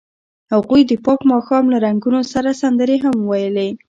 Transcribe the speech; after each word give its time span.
هغوی 0.53 0.81
د 0.85 0.91
پاک 1.05 1.19
ماښام 1.33 1.63
له 1.73 1.77
رنګونو 1.85 2.21
سره 2.33 2.49
سندرې 2.61 2.97
هم 3.05 3.15
ویلې. 3.29 3.69